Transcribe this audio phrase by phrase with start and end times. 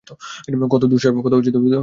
[0.71, 1.15] কত দুঃসাহস
[1.15, 1.79] আপনার!